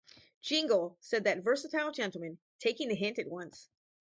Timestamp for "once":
3.29-3.69